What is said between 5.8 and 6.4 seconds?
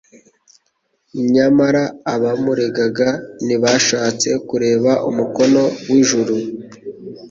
w'ijuru.